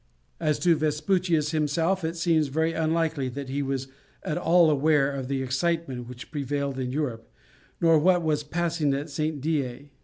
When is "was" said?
3.61-3.87, 8.23-8.43